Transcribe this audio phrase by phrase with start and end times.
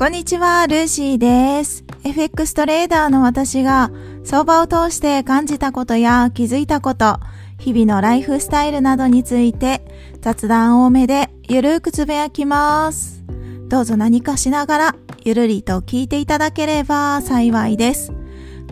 [0.00, 1.84] こんにちは、ルーシーです。
[2.04, 3.90] FX トレーダーの私が
[4.24, 7.18] 相場を通して感じたことや気づいたこと、
[7.58, 9.82] 日々のライフスタイルなどについて
[10.22, 13.22] 雑談多めでゆるーくつぶやきます。
[13.68, 18.10] どうぞ何かしながらゆるりと聞いていただければ幸いです。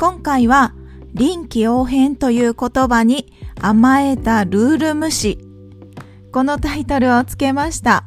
[0.00, 0.72] 今回は
[1.12, 5.38] 臨機応変という言葉に甘えたルール無視。
[6.32, 8.06] このタイトルをつけました。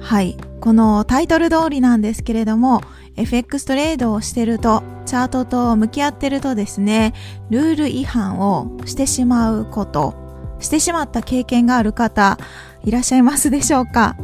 [0.00, 0.36] はい。
[0.60, 2.82] このタイトル通りなんですけれども、
[3.16, 7.14] FX トレードをしてると、チャートと向き合ってるとですね、
[7.48, 10.14] ルール違反をしてしまうこと、
[10.60, 12.38] してしまった経験がある方、
[12.84, 14.16] いらっしゃいますでしょうか？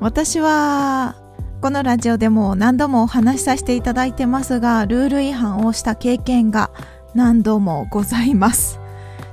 [0.00, 1.16] 私は、
[1.62, 6.70] このラジオでも何度もお話しさせていただいてますが、ルール違反をした経験が
[7.14, 8.78] 何度もございます。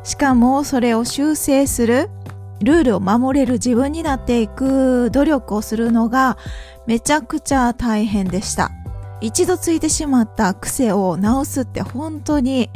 [0.03, 2.09] しかもそれを修正する
[2.61, 6.37] ルールを守れる自分になっていく努力をするのが
[6.85, 8.71] めちゃくちゃ大変でした。
[9.21, 12.69] 一度ついてしまった癖を直すって本当に、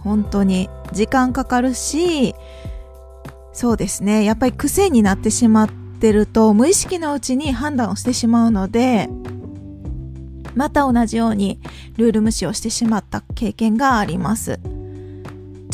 [0.00, 2.34] 本当に時間かかるし、
[3.52, 4.24] そうですね。
[4.24, 5.68] やっぱり癖になってしまっ
[6.00, 9.08] てると無意識のうちに判断をしてしまうので、
[10.54, 11.60] また同じように
[11.96, 14.58] ルール無視をしてしまった経験があります。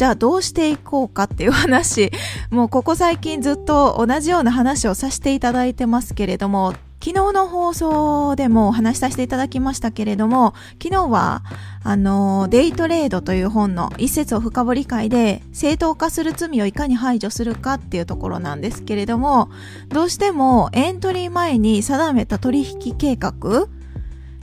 [0.02, 2.10] じゃあどうしていこうかっていう話、
[2.50, 11.44] もうここ最近ずっと同じような話をさせていただいてますけれども、昨日の放送でもお話しさせていただきましたけれども、昨日は、
[11.84, 19.50] あの、デイトレードという本の一節を深掘り会で、正当化する罪をいかに排除するかっていうところなんですけれども、
[19.88, 23.68] どうしてもエントリー前に定めた取引計画、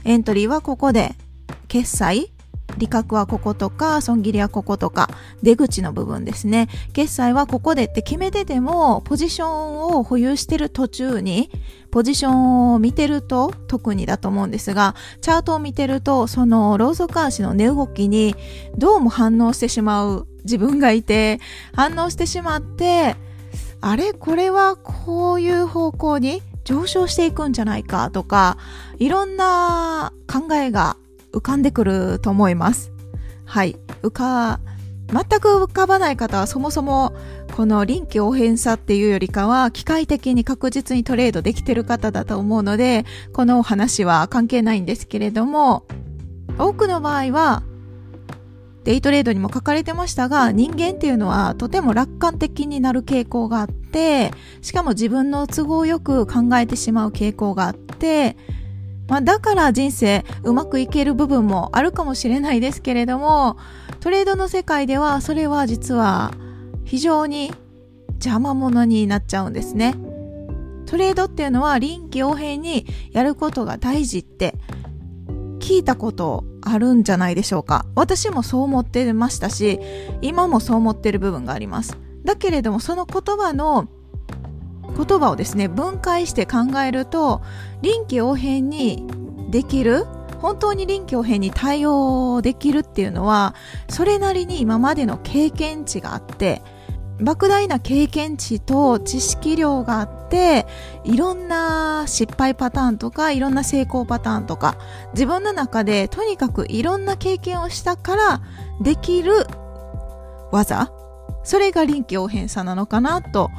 [0.04, 1.16] エントリーはここで、
[1.68, 2.32] 決済、
[2.80, 5.08] 利確はこことか、損切りはこことか、
[5.42, 6.68] 出口の部分ですね。
[6.92, 11.50] 決済はここでって決めてても、ポジションを保有してる途中に、
[11.92, 18.34] ポジションを見てると、特にだと思うんですが、チャートを見てると、そのローソク足の値動きに
[18.76, 21.38] どうも反応してしまう自分がいて、
[21.74, 23.16] 反応してしまって、
[23.80, 24.12] あれ？
[24.12, 28.56] これはこういう方向に上昇していくんじゃないかとか、
[28.98, 30.96] いろんな考えが
[31.32, 32.92] 浮かんでくると思います。
[33.44, 33.76] はい。
[34.02, 34.60] 浮か、
[35.12, 37.12] 全く浮かばない方はそもそも
[37.56, 45.84] この臨機応変さっていうよりかは機械的に確実にトレードできてる方だと思うのでこのお話は関係ないんですけれども
[46.58, 47.64] 多くの場合は
[48.84, 58.36] デイトレードにも書かれてましたが人間っていうのはとても楽観的になる傾向があってしかも自分の都合よく考えてしまう傾向があって
[59.10, 63.56] まあ、だから人生うまくいける部分もあるかもしれないですけれども、
[63.98, 66.32] トレードの世界ではそれは実は
[66.84, 67.52] 非常に
[68.14, 69.96] 邪魔者になっちゃうんですね。
[70.86, 74.54] トレードっていうのは臨機応変にやることが大事って
[75.58, 77.86] 聞いたことあるんじゃないでしょうか。
[77.96, 79.80] 私もそう思ってましたし、
[80.22, 81.98] 今もそう思ってる部分があります。
[82.24, 83.88] だけれどもその言葉の
[85.04, 87.42] 言葉をですね分解して考えると
[87.80, 89.06] 臨機応変に
[89.50, 90.04] できる
[90.40, 93.54] 本当に臨機応変に対応できるっていうのは
[93.88, 96.62] それなりに今までの経験値があって
[97.18, 100.66] 莫大な経験値と知識量があって
[101.04, 104.78] いろんな失敗パターンとかいろんな成功パターンとか
[105.12, 108.42] 自分の中でとにかくいろんな経験をしたから
[108.80, 109.46] できる
[110.50, 110.90] 技
[111.42, 113.50] それが臨機応変さなのかなと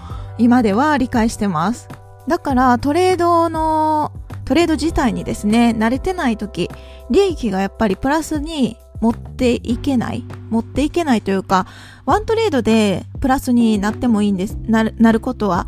[0.41, 1.87] 今では理解してます。
[2.27, 4.11] だからトレードの、
[4.45, 6.69] トレード自体にですね、慣れてない時、
[7.11, 11.67] 利益がやっぱりプラスに持っていけない、持っていけないというか、
[12.05, 15.67] ワントレードでプラスになってもいいんです、なるなることは、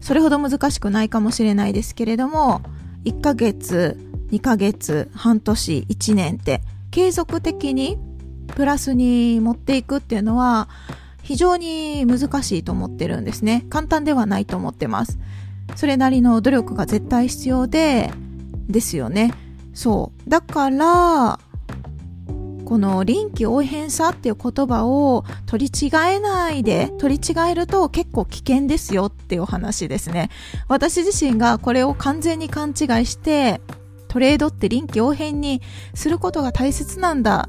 [0.00, 2.60] それほど難しくないかもしれないですけれども、
[3.06, 3.98] 1ヶ月、
[4.30, 6.60] 2ヶ月、半年、1年って、
[6.90, 7.98] 継続的に
[8.48, 10.68] プラスに持っていくっていうのは、
[11.30, 13.64] 非常に難しいと思ってるんですね。
[13.70, 15.20] 簡単ではないと思ってます。
[15.76, 18.10] それなりの努力が絶対必要で、
[18.66, 19.32] ですよね。
[19.72, 20.28] そう。
[20.28, 21.38] だから、
[22.64, 30.30] この臨機応変さっていう言葉を取り違えないで、取り違えると結構危険ですよっていう話ですね。
[30.66, 33.60] 私自身がこれを完全に勘違いして、
[34.08, 35.62] トレードって臨機応変に
[35.94, 37.48] することが大切なんだ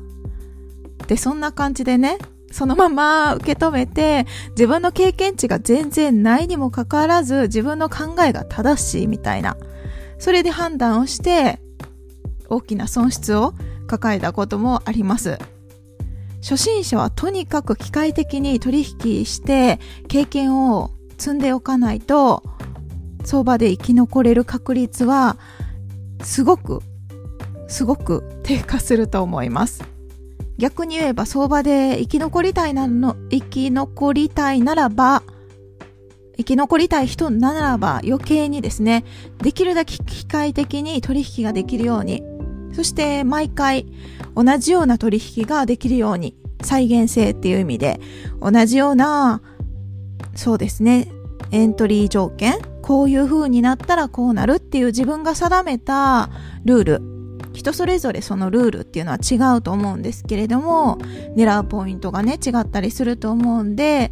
[1.03, 2.19] ってそんな感じでね、
[2.51, 9.57] そのまま受け止めて、自分の経験値が全然ないにもかかわらず、自分の考えが正しいみたいな。
[10.19, 11.59] それで判断をして、
[12.49, 13.53] 大きな損失を
[13.87, 15.39] 抱えたこともあります。
[16.41, 22.43] 初心者はとにかく機械的に取引して経験を積んでおかないと
[23.23, 25.37] 相場で生き残れる確率は
[26.23, 26.81] すごく、
[27.67, 29.90] すごく低下すると思います。
[30.61, 35.23] 逆に言えば相場で生き残りたいなの、生き残りたいならば、
[36.37, 39.03] 生き残りたい人ならば余計にですね、
[39.39, 42.21] できるだけ機械的に取引ができるように、
[42.73, 43.87] そして毎回
[44.35, 47.99] 同じような取引ができるように、再現性っていう意味で、
[48.39, 49.41] 同じような、
[50.35, 51.07] そうですね、
[51.49, 56.29] エントリー条件、こういう風になったらこうなるっていう自分が定めた
[56.65, 57.10] ルール、
[57.53, 60.97] 人それぞれそのルールっていうのは違うと思うんですけれども、
[61.35, 64.11] 狙うポイントがね、違ったりすると思うんで、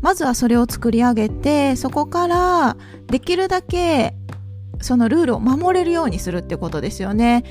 [0.00, 2.76] まずはそれを作り上げて、そこから
[3.08, 4.14] できるだけ
[4.80, 7.44] そのルールを守れるようにするってことですよね。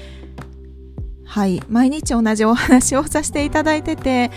[1.26, 1.62] はい。
[1.70, 4.32] 毎日同じお話をさせていただいてて、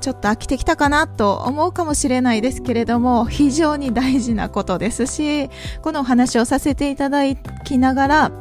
[0.00, 5.48] ちょっと飽きてきたかなと思うかもしれないですけれども、非常に大事なことですし、
[5.82, 7.22] このお話をさせていただ
[7.64, 8.32] きながら、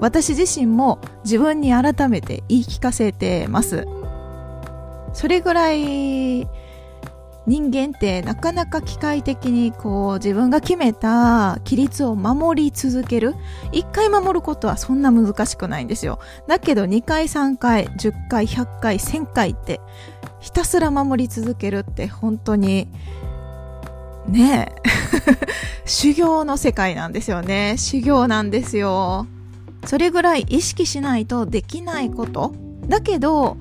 [0.00, 3.86] 私自身も自分に改めて言い聞かせてます。
[5.12, 6.48] それぐらい
[7.46, 13.34] 人間ってなかなか機械的にこう自分が決めた規律を守り続ける。
[13.72, 16.18] 1回守ることはそんな難しくないんですよ。
[16.48, 19.80] だけど2回3回10回100回1000回って
[20.40, 22.88] ひたすら守り続けるって本当に
[24.26, 24.90] ねえ
[25.84, 27.74] 修行の世界なんですよね。
[27.76, 29.26] 修行なんですよ。
[29.86, 32.52] それぐらい意識しないとできないこと。
[32.88, 33.56] だけど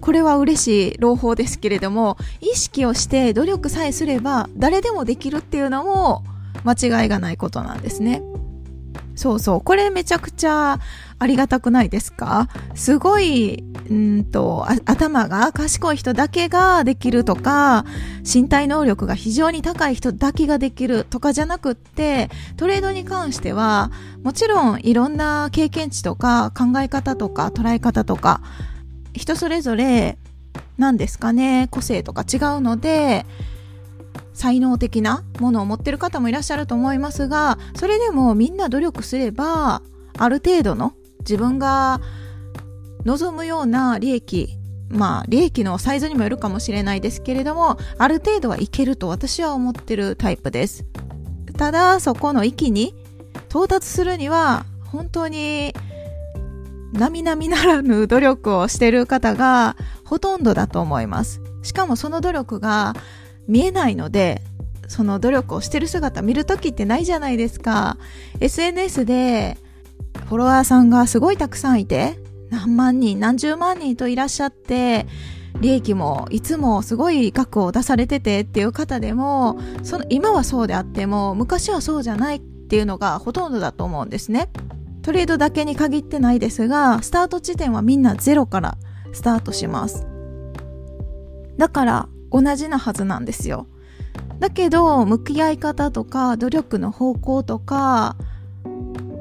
[0.00, 6.22] これは嬉しい朗報ですけれども、意識をして努力さえすれば誰でもできるっていうのも
[6.64, 8.22] 間違いがないことなんですね。
[9.16, 9.60] そうそう。
[9.62, 10.78] これめちゃくちゃ
[11.18, 12.48] ありがたくないですか？
[12.74, 17.86] すごい、うんと、頭が賢い人だけができるとか、
[18.22, 22.28] 身体能力が非常に高い人だけができるとかじゃなくって、
[22.58, 23.90] トレードに関しては、
[24.22, 28.42] もちろんいろんな経験値とか考え方とか捉え方とか、
[29.14, 30.18] 人それぞれ
[30.76, 33.24] 何ですかね個性とか違うので
[34.46, 39.82] 才能的なものを持ってる方もいらっしゃると思いますがそれでもみんな努力すれば
[40.16, 42.00] ある程度の自分が
[43.04, 44.50] 望むような利益
[44.88, 50.84] まあ利益のサイズにもよるかもしれないですけれどもある程度はいけると私は思ってるタイプです
[51.58, 52.94] ただそこの域に
[53.48, 55.74] 到達するには本当に
[56.92, 61.40] 並々ならぬ努力をしてる方がほとんどだと思います。
[61.62, 62.94] しかもその努力が
[63.48, 64.42] 見えないので、
[64.88, 67.98] その努力をしてる姿見るときってないじゃないですか。
[68.40, 69.58] SNS で
[70.26, 72.18] フォロワーさんがすごいたくさんいて、
[72.50, 75.06] 何万人、何十万人といらっしゃって、
[75.60, 84.50] 利益もいつもすごい額を出されててっていう方でも、その今はそうであっても、昔はそうじゃないっていうのがほとんどだと思うんですね。
[85.02, 88.76] トレードだけに限ってないですが、スタート地点はみんなゼロから
[89.12, 90.06] スタートします。
[91.56, 93.66] だから同じなはずなんですよ。
[94.38, 98.16] だけど、向き合い方とか努力の方向とか、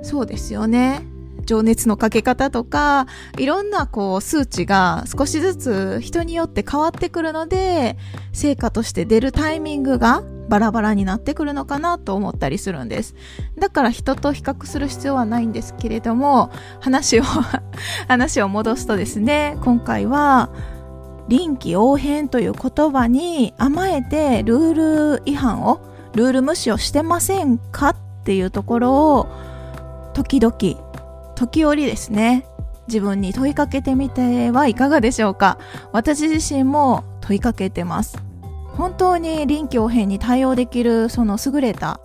[0.02, 1.06] そうですよね。
[1.46, 3.08] 情熱のかけ方とか、
[3.38, 7.98] いろんなこう数値が少しずつ人によって変わってくるので、
[8.34, 13.16] 成果として出るタイミングがバラバラになってくるのかなと思ったりするんです。
[13.58, 17.24] だから人と比較する必要はないんですけれども、話を
[18.08, 20.50] 話を戻すとですね、今回は、
[21.28, 25.82] 臨機応変という言葉に甘えてルール違反を、
[26.14, 29.28] ルール無視をしてませんかっていうところを、
[30.14, 30.56] 時々、
[31.36, 32.46] 時折ですね、
[32.88, 35.58] 自分に問いかけてみてはいかがでしょうか
[35.92, 38.26] 私自身も問いかけてます。
[38.76, 42.00] 本当に臨機応変に対応できるその優れた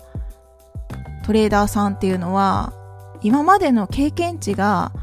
[1.23, 2.73] トレーダーさんっていうのは
[3.21, 4.93] 今までの経験値が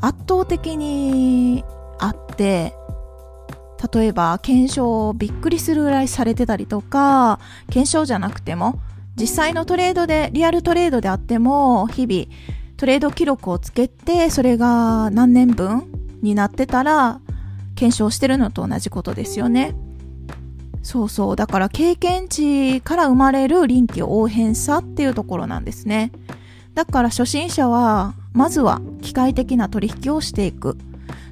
[0.00, 1.64] 圧倒的に
[1.98, 2.74] あって
[3.92, 8.80] 例えば検証をびっくりするぐらいされてたりとか検証じゃなくても
[9.16, 12.26] 実際のトレードでリアルトレードであっても日々
[12.76, 17.20] トレード記録をつけてそれが何年分になってたら
[17.74, 19.74] 検証してるのと同じことですよね。
[20.82, 21.36] そうそう。
[21.36, 26.10] だから経験値から生まれる臨機応変さっていうところなんですね。
[26.74, 30.78] だから初心者は、まずは機械的な取引をしていく。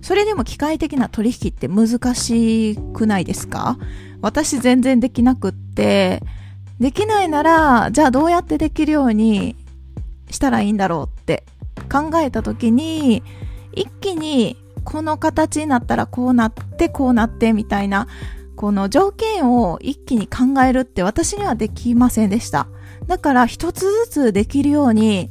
[0.00, 3.78] それでも機械的な取引って難しくないですか？
[4.21, 6.23] 私全然できなくって、
[6.81, 9.57] できないなら、じゃあどうやってできるように
[10.31, 11.45] したらいいんだろうって。
[11.90, 13.23] 考えた時に、
[13.73, 18.09] 一気にこの形になったらこうなってこうなってみたいな
[18.57, 22.67] この条件を一気に考えるって私にはできませんでした。
[23.07, 25.31] だから一つずつできるように、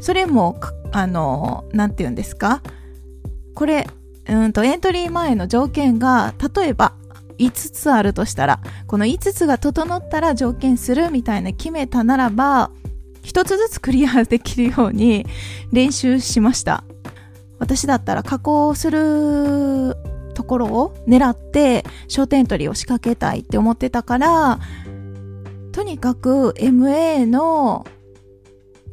[0.00, 0.60] それも、
[0.92, 2.62] あの、なんて言うんですか？
[3.56, 3.88] これ、
[4.28, 6.92] うんと、エントリー前の条件が、例えば、
[7.38, 12.70] 5つあるとしたら、この5つが整ったら条件するみたいな決めたならば、
[13.22, 15.26] 1つずつクリアできるように
[15.72, 16.84] 練習しました。
[17.58, 19.96] 私だったら加工する
[20.34, 24.60] ところを狙ってショートエントリーを仕掛けたいって思ってたから、
[25.72, 27.86] とにかく MA の、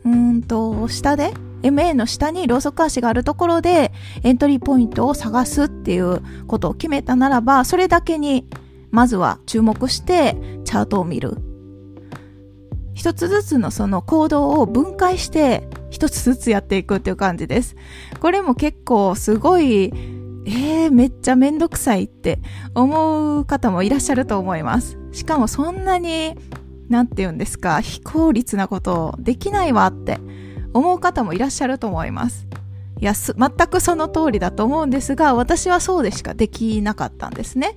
[0.06, 3.92] うんと、下で MA の下にローソク足があるところで
[4.24, 8.48] エントリーポイントを探すっていうことを決めたならば、それだけに
[8.92, 11.38] まずは注目してチャートを見る。
[12.94, 17.76] 一つずつのその行動を分解して一つずつやっていくっていう感じです。
[18.20, 19.92] これも結構すごい、
[20.46, 22.40] えー、めっちゃめんどくさいって
[22.76, 24.98] 思う方もいらっしゃると思います。
[25.12, 26.38] しかもそんなに、
[26.90, 30.20] なんて言うんですか、非効率なことできないわって
[30.74, 32.48] 思う方もいらっしゃると思います。
[33.00, 37.76] いや、全くその通りだと思うんですが、私はそうでしかできなかったんですね。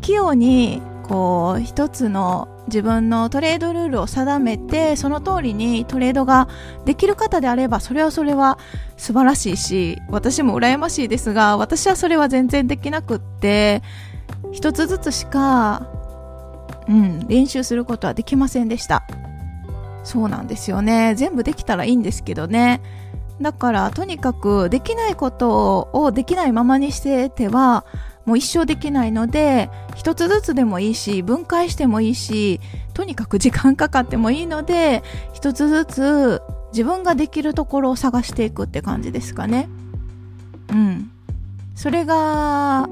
[0.00, 6.48] 器用に、こう、一つの自分のトレードルールを定めて、その通りにトレードが
[6.86, 8.58] できる方であれば、それはそれは
[8.96, 13.82] 素晴らしいし、私も羨ましいですが、私はそれは全然できなくって、
[14.52, 15.88] 一つずつしか、
[16.88, 19.04] うん、練習することはできませんでした。
[20.10, 21.14] そうなんですよね。
[21.14, 22.80] 全部できたらいいんですけどね。
[23.40, 27.86] だからとにかくできないことをできないままにしてては
[28.26, 32.60] もう一生できないので一つずつでもいいし分解してもいいし
[32.92, 39.68] とにかく時間かかってもいいので一つずつ自分ができるところを探していくって感じですかね。
[40.70, 41.10] うん。
[41.76, 42.88] それが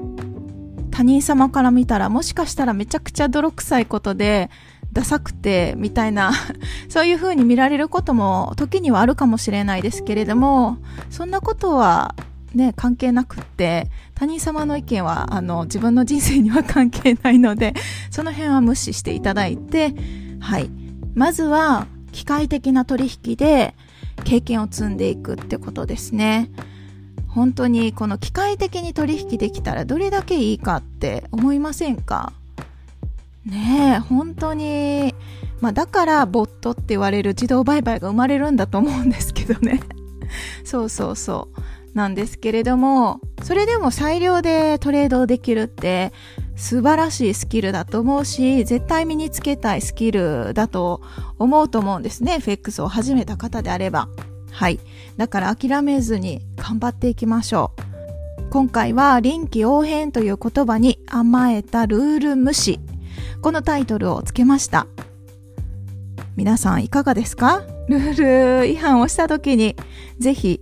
[0.89, 4.49] 他人様から見たらもしかしたらめちゃくちゃ泥臭いことで
[4.91, 6.31] ダサくてみたいな
[6.89, 10.77] そういう風に見られることも時にはあるかもしれないですけれども
[11.09, 12.15] そんなことは
[12.55, 17.73] ね関係なくって他人様の意見はあの自分の人生には関係ないので
[18.09, 19.93] その辺は無視していただいて
[20.39, 20.69] はい。
[21.15, 23.75] まずは機械的な取引で
[24.23, 26.49] 経験を積んでいくってことですね。
[27.27, 32.33] 本当にこの機械的に取引できたらどれだけいいかって思いませんか？
[33.45, 35.15] ねえ、本当に、
[35.61, 39.79] まあだからボットって言われる自動売買が生まれるんだと思うんですけどね。
[40.63, 41.61] そうそうそう。
[41.95, 46.13] なんですけれども、それでも裁量でトレードできるって
[46.55, 51.01] 素晴らしいスキルだと思うし、絶対身につけたいスキルだと
[51.39, 52.35] 思うと思うんですね。
[52.35, 54.07] FX を始めた方であれば。
[54.51, 54.79] はい。
[55.17, 58.49] だから諦めずに頑張っていきましょう。
[58.49, 62.79] 今回は臨機応変という言葉に甘えたルール無視
[63.41, 64.87] このタイトルをつけました。
[66.35, 67.63] 皆さんいかがですか？
[67.87, 69.75] ルール違反をした時に、
[70.19, 70.61] ぜひ、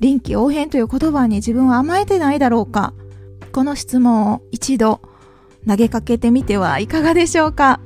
[0.00, 2.92] 臨機応変という言葉に自分は甘えてないだろうか
[3.52, 5.00] この質問を一度
[5.66, 7.80] 投げかけてみてはいかがでしょうか？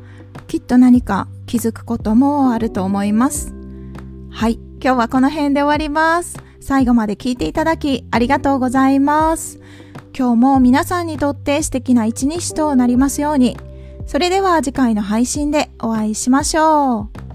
[0.46, 3.52] きっと何か気づくこともあると思います。
[4.30, 4.58] はい。
[4.82, 6.36] 今日はこの辺で終わります。
[6.60, 9.60] 最後まで聞いていただきありがとうございます。
[10.16, 13.56] 今日も皆さんにとって素敵な一日となりますように。
[14.06, 17.25] それでは次回の配信でお会いしましょう。